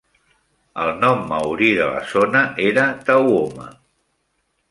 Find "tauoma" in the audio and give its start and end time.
3.11-3.71